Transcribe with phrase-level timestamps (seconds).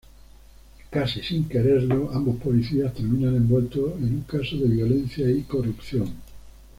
[0.89, 6.11] Casi sin quererlo, ambos policías terminan envueltos en un caso de violencia y corrupción.